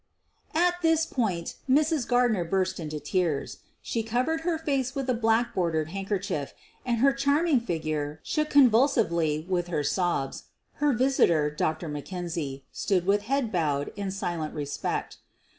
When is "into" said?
2.79-2.99